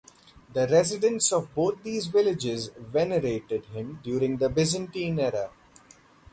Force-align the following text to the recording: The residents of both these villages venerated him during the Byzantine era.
The 0.51 0.65
residents 0.67 1.31
of 1.31 1.53
both 1.53 1.83
these 1.83 2.07
villages 2.07 2.69
venerated 2.75 3.65
him 3.65 3.99
during 4.01 4.37
the 4.37 4.49
Byzantine 4.49 5.19
era. 5.19 5.51